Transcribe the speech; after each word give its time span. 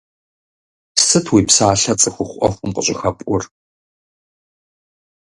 Сыт 1.05 1.25
уи 1.33 1.41
псалъэ 1.47 1.93
цӀыхухъу 1.99 2.37
Ӏуэхум 2.39 2.71
къыщӀыхэпӀур? 2.75 3.43